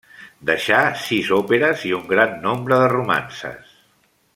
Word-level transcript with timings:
Deixà 0.49 0.79
sis 1.01 1.29
òperes 1.37 1.85
i 1.91 1.93
un 1.99 2.09
gran 2.15 2.35
nombre 2.49 2.83
de 2.85 2.91
romances. 2.99 3.81